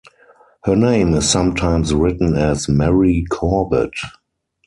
[0.63, 3.93] Her name is sometimes written as Mary Corbet.